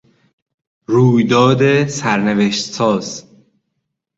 [0.85, 3.25] رویداد سرنوشت ساز